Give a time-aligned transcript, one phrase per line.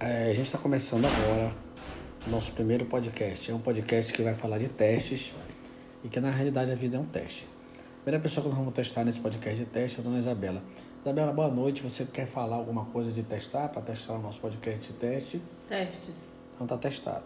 [0.00, 1.52] É, a gente está começando agora
[2.24, 3.50] o nosso primeiro podcast.
[3.50, 5.32] É um podcast que vai falar de testes
[6.04, 7.48] e que na realidade a vida é um teste.
[7.76, 10.62] A primeira pessoa que nós vamos testar nesse podcast de teste é a dona Isabela.
[11.02, 11.82] Isabela, boa noite.
[11.82, 15.42] Você quer falar alguma coisa de testar para testar o nosso podcast de teste?
[15.68, 16.12] Teste.
[16.54, 17.24] Então tá testado.